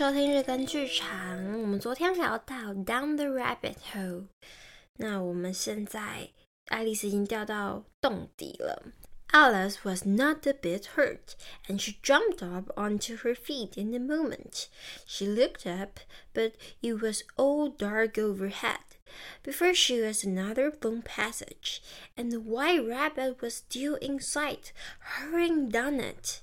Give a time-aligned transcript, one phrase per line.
[0.00, 1.60] 收听日更剧场。
[1.60, 4.26] 我们昨天聊到 Down the Rabbit Hole，
[4.96, 6.30] 那我们现在
[6.66, 8.82] 爱丽丝已经掉到洞底了。
[9.28, 11.34] Alice was not a bit hurt,
[11.68, 14.66] and she jumped up onto her feet in a moment.
[15.06, 16.00] She looked up,
[16.34, 18.80] but it was all dark overhead.
[19.42, 21.80] Before she was another long passage,
[22.16, 26.42] and the white rabbit was still in sight, hurrying down it.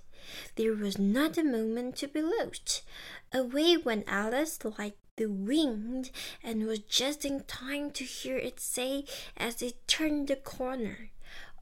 [0.55, 2.83] There was not a moment to be lost.
[3.32, 6.10] Away went Alice like the wind,
[6.42, 9.04] and was just in time to hear it say
[9.36, 11.10] as it turned the corner,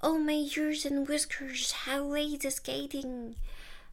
[0.00, 3.36] "Oh, my ears and whiskers, how late is skating!"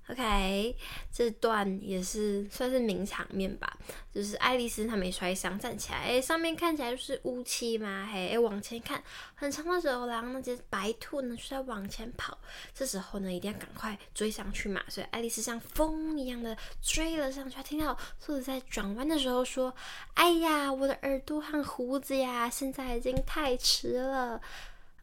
[0.09, 0.75] OK，
[1.13, 3.77] 这段也是算是名场面吧。
[4.13, 9.01] 就是爱丽丝她没摔伤，站起来，哎，上面看起来就是乌漆嘛，嘿，哎，往前看，
[9.33, 12.37] 很长的走廊，那只白兔呢就在往前跑。
[12.73, 14.81] 这时候呢，一定要赶快追上去嘛。
[14.89, 19.73] 所以爱丽丝像风一样的追了上去，她听到兔子在转弯的时候说
[20.15, 24.41] ：“哎呀，我的耳朵和胡子呀，现在已经太迟了。”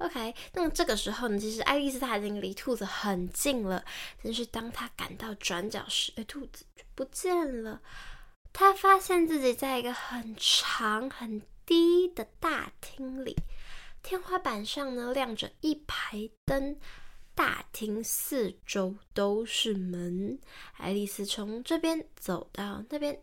[0.00, 3.84] OK，那么这个时候呢，其实爱丽丝她已经离兔子很近了。
[4.24, 7.82] 但是当她赶到转角时，哎，兔子就不见了。
[8.50, 13.36] 她发现自己在一个很长很低的大厅里，
[14.02, 16.78] 天花板上呢亮着一排灯，
[17.34, 20.38] 大厅四周都是门。
[20.78, 23.22] 爱丽丝从这边走到那边，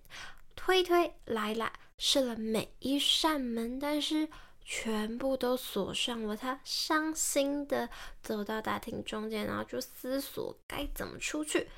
[0.56, 4.30] 推推来来，试了每一扇门，但是。
[4.70, 7.90] 全部都锁上了，他伤心的
[8.22, 11.70] 走到大厅中间，然后就思索该怎么出去。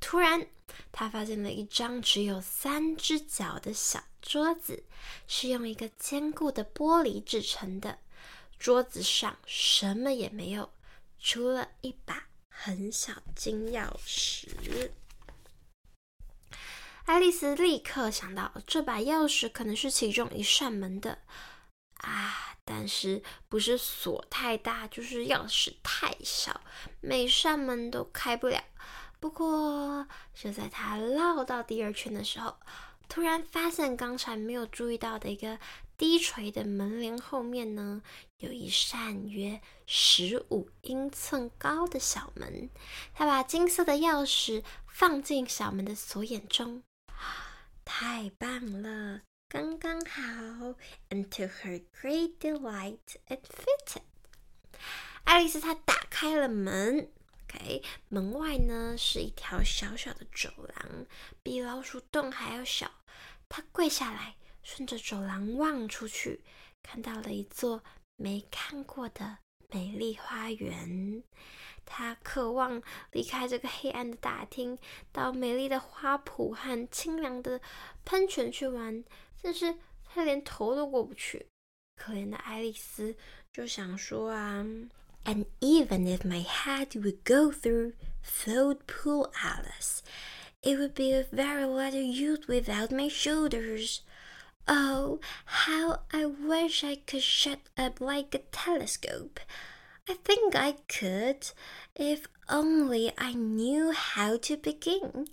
[0.00, 0.46] 突然，
[0.90, 4.84] 他发现了一张只有三只脚的小桌子，
[5.26, 7.98] 是用一个坚固的玻璃制成的。
[8.58, 10.72] 桌子上什么也没有，
[11.20, 14.48] 除了一把很小金钥匙。
[17.04, 21.18] 爱丽丝立刻想到，这把钥匙可能是其中一扇门的。
[22.04, 22.56] 啊！
[22.66, 26.62] 但是不是锁太大，就是钥匙太少，
[27.00, 28.62] 每扇门都开不了。
[29.20, 32.56] 不过就在他绕到第二圈的时候，
[33.08, 35.58] 突然发现刚才没有注意到的一个
[35.98, 38.02] 低垂的门帘后面呢，
[38.38, 42.70] 有一扇约十五英寸高的小门。
[43.12, 46.82] 他把金色的钥匙放进小门的锁眼中，
[47.84, 49.20] 太棒了！
[49.48, 50.74] 刚刚好
[51.10, 54.02] ，and to her great delight, it fitted。
[55.24, 57.08] 爱丽丝她打开了门
[57.44, 61.06] ，OK，门外呢是一条小小的走廊，
[61.42, 62.90] 比老鼠洞还要小。
[63.48, 66.42] 她跪下来，顺着走廊望出去，
[66.82, 67.84] 看到了一座
[68.16, 69.38] 没看过的
[69.70, 71.22] 美丽花园。
[71.86, 72.82] 她渴望
[73.12, 74.78] 离开这个黑暗的大厅，
[75.12, 77.60] 到美丽的花圃和清凉的
[78.04, 79.04] 喷泉去玩。
[79.43, 81.47] 但是他连头都过不去，
[81.95, 83.15] 可怜的爱丽丝
[83.51, 84.65] 就想说啊，
[85.25, 89.99] And even if my head would go through, thought poor Alice,
[90.61, 93.99] it would be of very little use without my shoulders.
[94.67, 99.39] Oh, how I wish I could shut up like a telescope.
[100.07, 101.51] I think I could,
[101.95, 105.27] if only I knew how to begin.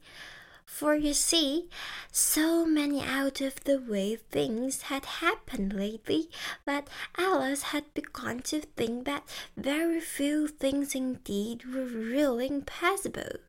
[0.70, 1.68] For you see,
[2.10, 6.28] so many out of the way things had happened lately
[6.64, 9.22] that Alice had begun to think that
[9.56, 13.42] very few things indeed were really impossible.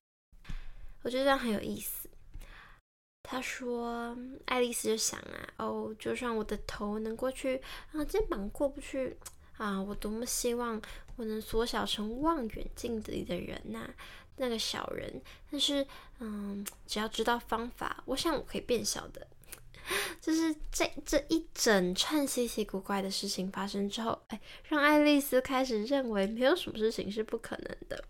[1.02, 2.08] 我觉得这样很有意思。
[3.24, 9.18] 他说：“爱丽丝就想啊，哦，就算我的头能过去，啊，肩膀过不去，
[9.58, 10.82] 啊，我多么希望
[11.16, 13.94] 我能缩小成望远镜里的人呐、啊。”
[14.37, 15.21] 那个小人，
[15.51, 15.87] 但是，
[16.21, 19.27] 嗯，只要知道方法，我想我可以变小的。
[20.21, 28.05] 就是这这一整串稀奇古怪的事情发生之后，哎，让爱丽丝开始认为没有什么事情是不可能的。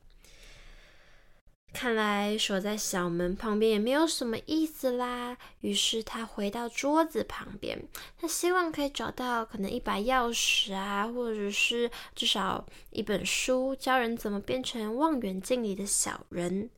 [1.73, 5.37] 看来锁在小门旁边也没有什么意思啦。
[5.61, 7.83] 于是他回到桌子旁边，
[8.19, 16.71] 他希望可以找到可能一把钥匙啊，或者是至少一本书，教人怎么变成望远镜里的小人。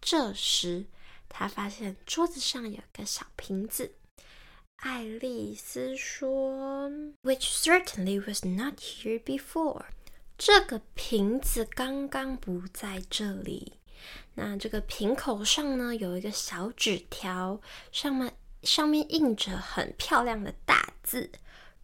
[0.00, 0.86] 这时
[1.28, 3.92] 他发现桌子上有个小瓶子。
[4.76, 6.88] 爱丽丝说
[7.22, 9.86] ：“Which certainly was not here before。”
[10.38, 13.72] 这个瓶子刚刚不在这里。
[14.37, 17.59] 那这个瓶口上呢，有一个小纸条，
[17.91, 18.33] 上面
[18.63, 21.29] 上面印着很漂亮的大字，“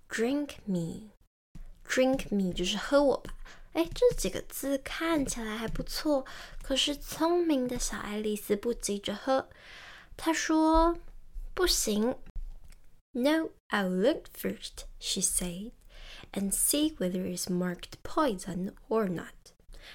[0.10, 3.36] Drink me”，“Drink me” 就是喝我吧。
[3.74, 6.26] 哎，这几个字看起来还不错，
[6.64, 9.48] 可是聪明的小爱丽丝不急着喝，
[10.18, 10.98] 她说
[11.54, 12.16] 不行。
[13.12, 15.72] No, I'll look first, she said,
[16.32, 19.43] and see whether it's marked poison or not.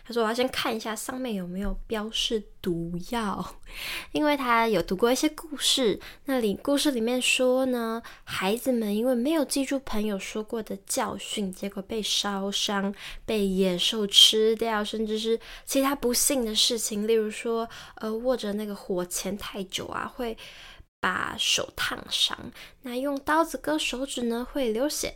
[0.05, 3.55] 他说：“我要先看一下上面有没有标示毒药，
[4.11, 5.99] 因为他有读过一些故事。
[6.25, 12.93] 那里故事里面说呢，孩子们因为没有记住朋友说过的教训，结果被烧伤、
[13.25, 20.37] 被野兽吃掉，甚至是其他不幸的事情，例如说，呃，握着那个火钳太久啊，会
[20.99, 22.35] 把手烫伤；
[22.81, 25.15] 那用刀子割手指呢，会流血。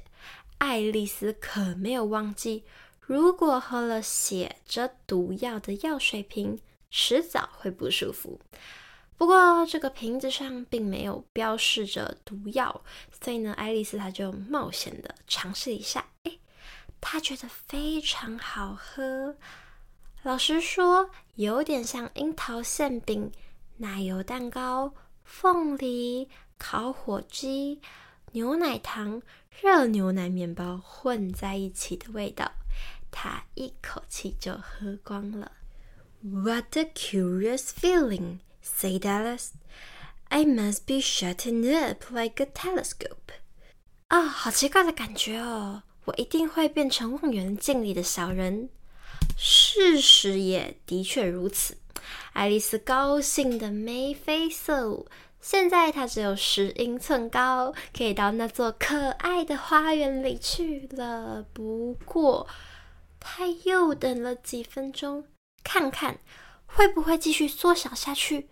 [0.60, 2.64] 爱丽丝可没有忘记。”
[3.06, 6.60] 如果喝了写着毒药的药水瓶，
[6.90, 8.40] 迟早会不舒服。
[9.18, 12.84] 不过这个瓶子上并没有标示着毒药，
[13.22, 16.06] 所以呢，爱丽丝她就冒险的尝试一下。
[16.24, 16.40] 哎，
[17.00, 19.36] 她觉得非常好喝。
[20.24, 23.32] 老实说，有点像樱桃馅饼、
[23.78, 27.82] 奶油蛋糕、凤梨、烤火鸡、
[28.32, 29.22] 牛奶糖、
[29.62, 32.52] 热牛奶面包混在一起的味道。
[33.14, 35.52] 他一口气就喝光了。
[36.22, 39.52] What a curious feeling, said Alice.
[40.30, 43.36] I must be shutting up like a telescope.
[44.08, 45.84] 啊、哦，好奇怪的感觉哦！
[46.06, 48.70] 我一定会变成望远镜里的小人。
[49.38, 51.78] 事实也的确如此。
[52.34, 55.08] 爱丽丝高兴的眉飞色舞。
[55.40, 61.46] 现在她只有十英寸高，可以到那座可爱的花园里去了。
[61.54, 62.48] 不过，
[63.23, 65.27] 他又等了几分钟，
[65.63, 66.19] 看看
[66.67, 68.49] 会不会继续缩小下去。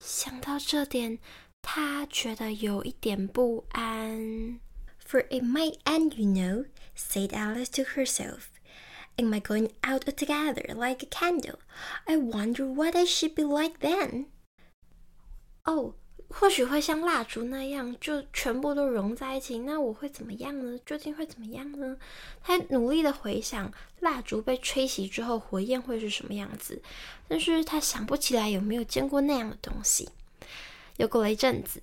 [0.00, 1.18] 想到这点，
[1.62, 4.60] 他觉得有一点不安。
[5.04, 6.66] For it might end, you know,
[6.96, 8.48] said Alice to herself.
[9.18, 11.60] Am I going out together like a candle?
[12.04, 14.26] I wonder what I should be like then.
[15.64, 15.94] Oh.
[16.33, 19.59] 或许会像蜡烛那样，就全部都融在一起。
[19.59, 20.79] 那我会怎么样呢？
[20.85, 21.97] 究竟会怎么样呢？
[22.41, 26.81] 他努力的回想，蜡烛被吹熄之后，火焰会是什么样子。
[27.27, 30.09] 但是他想不起来有没有见过那样的东西。
[30.97, 31.81] 又过了一阵子，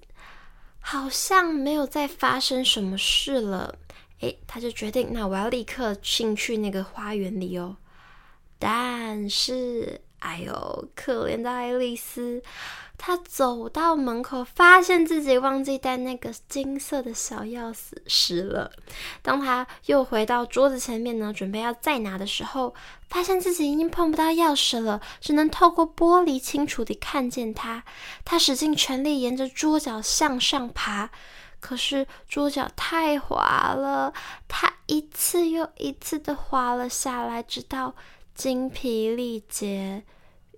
[0.80, 3.74] 好像没有再发生什么事了。
[4.20, 7.76] 诶，他就决定，那我要立刻进去那个花园里哦。
[8.58, 12.42] 但是，哎呦，可怜的爱丽丝。
[13.00, 17.72] 她走到门口，发现自己忘记带那个金色的小钥
[18.08, 18.72] 匙了。
[19.22, 22.74] 当她又回到桌子前面呢，准备要再拿的时候，
[23.08, 27.84] 发现自己已经碰不到钥匙了，只能透过玻璃清楚地看见它。
[28.24, 31.10] 她使尽全力沿着桌角向上爬，
[31.60, 34.12] 可是桌角太滑了，
[34.48, 37.94] 她一次又一次地滑了下来，直到
[38.38, 40.04] 精疲力竭。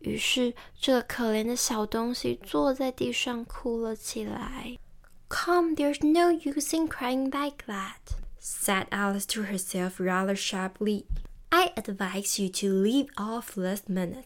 [0.01, 4.77] 于是，这个可怜的小东西坐在地上哭了起来。
[5.31, 11.05] Come, there's no use in crying like that," said Alice to herself rather sharply.
[11.49, 14.25] "I advise you to leave off last minute."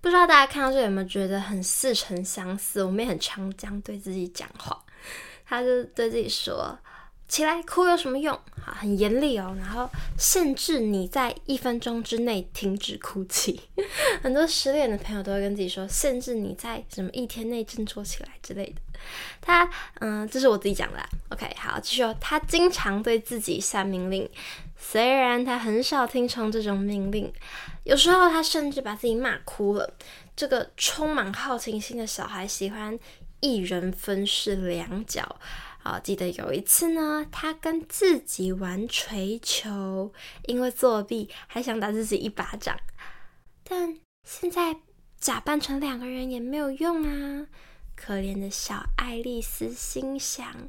[0.00, 2.82] 不知道大家看到这有没有觉得很似曾相识？
[2.82, 4.82] 我们也很常这样对自己讲话。
[5.44, 6.78] 他就对自己说。
[7.28, 8.32] 起来哭有什么用？
[8.62, 9.54] 好，很严厉哦。
[9.58, 13.60] 然后限制你在一分钟之内停止哭泣。
[14.22, 18.80] 很多失恋的朋友都会跟自己说，限制你在什么一天内振作起来之类的。
[19.40, 19.68] 他，
[20.00, 20.98] 嗯，这是我自己讲的。
[21.28, 22.02] OK，好，继续。
[22.20, 24.28] 他经常对自己下命令，
[24.76, 27.32] 虽然他很少听从这种命令。
[27.84, 29.94] 有时候他甚至把自己骂哭了。
[30.34, 32.98] 这个充满好奇心的小孩喜欢
[33.40, 35.36] 一人分饰两角。
[35.86, 40.12] 哦，记得有一次呢，他跟自己玩槌球，
[40.46, 42.76] 因为作弊还想打自己一巴掌。
[43.62, 44.76] 但现在
[45.20, 47.46] 假扮成两个人也没有用啊！
[47.94, 50.68] 可怜的小爱丽丝心想：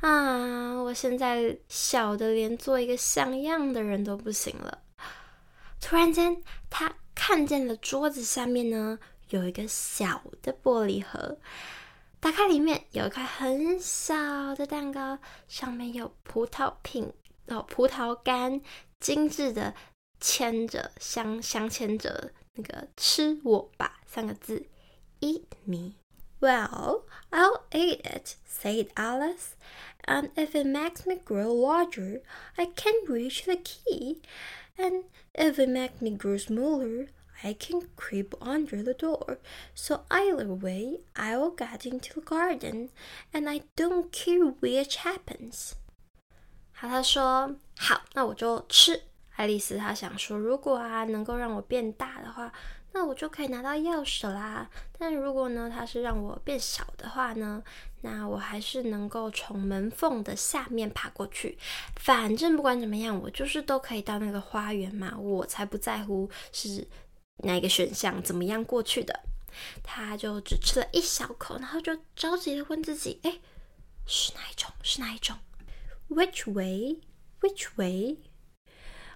[0.00, 4.82] 啊，我现在小的连做一个像样的人都不行了。
[5.80, 11.38] 突然间，他看见了桌子下面呢，有一个小的玻璃盒。
[12.24, 17.12] 打开，里面有一块很小的蛋糕，上面有葡萄品
[17.48, 18.62] 哦，葡萄干，
[18.98, 19.74] 精致的
[20.20, 24.64] 牵着，镶镶嵌着那个“吃我吧”三个字
[25.20, 25.96] ，Eat me.
[26.40, 29.50] Well, I'll eat it, said Alice.
[30.06, 32.22] And if it makes me grow larger,
[32.56, 34.22] I can reach the key.
[34.78, 35.04] And
[35.34, 37.08] if it makes me grow smaller,
[37.42, 39.38] I can creep under the door,
[39.74, 42.90] so either way I will get into the garden,
[43.32, 45.72] and I don't care which happens.
[46.72, 49.02] 好，他说好，那我就吃。
[49.36, 52.52] 爱丽丝她想说，如果啊能够让我变大的话，
[52.92, 54.70] 那我就可以拿到钥匙啦。
[54.96, 57.60] 但如果呢，它是让我变小的话呢，
[58.02, 61.58] 那我还是能够从门缝的下面爬过去。
[61.96, 66.86] 反正不管怎么样，我就是都可以到那个花园嘛，我才不在乎是
[67.38, 69.20] 哪个选项，怎么样过去的。
[69.82, 73.38] 他就只吃了一小口，然后就着急的问自己：“哎，
[74.06, 74.70] 是哪一种？
[74.82, 75.36] 是哪一种
[76.08, 77.00] ？Which way?
[77.40, 78.18] Which way?”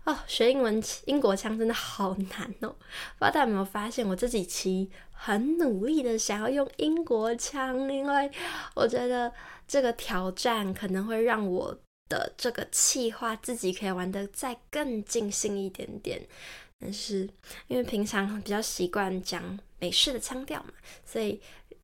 [0.05, 2.71] 哦，学英文英国腔真的好难哦！
[3.19, 8.31] 不知道大家有没有发现，我这几期很努力的想要用英国腔，因为
[8.75, 9.31] 我觉得
[9.67, 11.77] 这个挑战可能会让我
[12.09, 16.27] 的这个企划自己可以玩得再更尽兴一点点。
[16.81, 17.29] 但是
[17.67, 20.71] 因为平常比较习惯讲美式的腔调嘛，
[21.05, 21.41] 所以。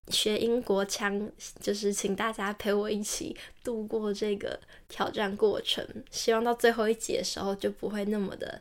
[0.09, 5.83] 学英国腔，就是请大家陪我一起度过这个挑战过程。
[6.11, 8.61] 希望到最后一集的时候就不会那么的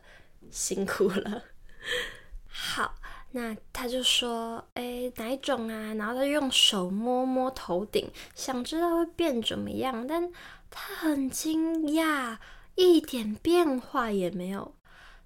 [0.50, 1.44] 辛苦了。
[2.46, 2.94] 好，
[3.32, 10.06] 那他就说：“哎，哪一种啊？”然后他用手摸摸头顶，想知道会变怎么样。
[10.06, 10.32] 但
[10.70, 12.38] 他很惊讶，
[12.74, 14.74] 一点变化也没有。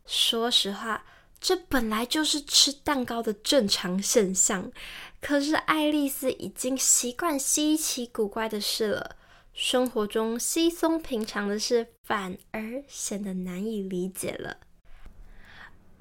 [0.09, 1.05] 说实话。
[1.41, 4.73] 这本来就是吃蛋糕的正常现象，
[5.21, 9.15] 可是爱丽丝已经习惯稀奇古怪的事了。
[9.53, 14.57] 生活中稀松平常的事，反而显得难以理解了。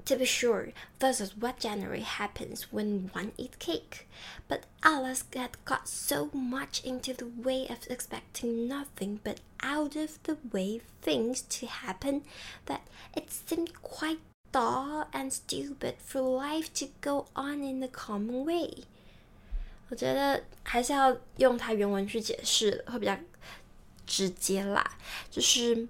[0.07, 4.09] To be sure, this is what generally happens when one eats cake.
[4.49, 10.19] But Alice had got so much into the way of expecting nothing but out of
[10.23, 12.23] the way things to happen
[12.65, 12.81] that
[13.15, 14.19] it seemed quite
[14.51, 18.83] dull and stupid for life to go on in the common way。
[19.89, 23.17] 我觉得还是要用它原文去解释，会比较
[24.05, 24.97] 直接啦。
[25.31, 25.87] 就是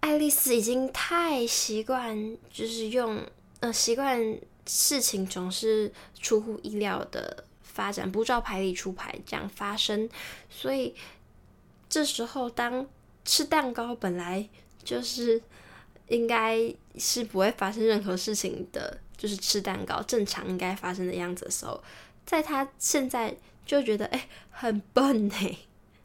[0.00, 3.24] 爱丽丝已经太习惯，就是用
[3.60, 10.08] 呃习惯事情总是出乎意料的发展，不照牌理出牌这样发生，
[10.48, 10.94] 所以
[11.88, 12.86] 这时候当
[13.24, 14.48] 吃蛋糕本来
[14.84, 15.42] 就是。
[16.08, 16.58] 应该
[16.98, 21.80] 是不会发生任何事情的，就是吃蛋糕正常应该发生的样子的时候，
[22.26, 23.32] 在他现在
[23.64, 25.56] 就觉得哎很笨哎，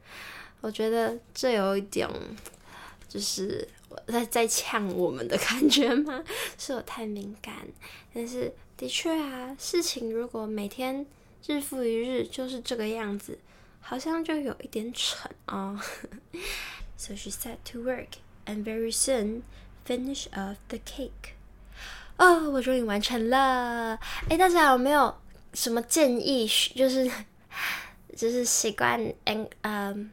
[0.62, 2.08] 我觉得这有一点
[3.08, 6.22] 就是我在在呛我们的感觉吗？
[6.58, 7.54] 是我太敏感？
[8.12, 11.06] 但是的确啊，事情如果每天
[11.46, 13.38] 日复一日就是这个样子，
[13.80, 15.78] 好像就有一点蠢哦。
[16.98, 19.42] So she set to work, and very soon.
[19.86, 21.36] Finish off the cake，
[22.16, 23.96] 哦，我终于完成了。
[24.28, 25.14] 哎，大家有没有
[25.54, 26.44] 什么建议？
[26.74, 27.08] 就是
[28.16, 30.10] 就是习惯嗯嗯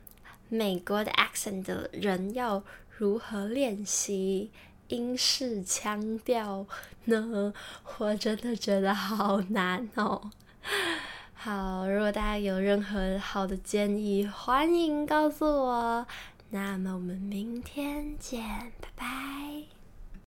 [0.50, 2.64] 美国的 accent 的人要
[2.98, 4.52] 如何练习
[4.90, 6.66] 英式腔调
[7.06, 7.54] 呢？
[7.98, 10.30] 我真的觉得好难哦。
[11.34, 16.08] 好，如果大家有任何好的建议，欢迎告诉我。
[16.52, 19.73] 那么我们明天见，拜拜。